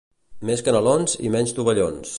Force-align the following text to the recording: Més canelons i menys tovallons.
Més 0.49 0.63
canelons 0.69 1.15
i 1.29 1.33
menys 1.37 1.55
tovallons. 1.61 2.09